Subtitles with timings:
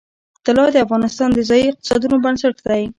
[0.45, 2.83] طلا د افغانستان د ځایي اقتصادونو بنسټ دی.